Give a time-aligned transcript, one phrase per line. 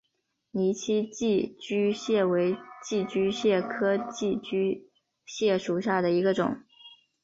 [0.49, 4.89] 泥栖寄居蟹为寄居蟹科寄居
[5.27, 6.59] 蟹属下的一个种。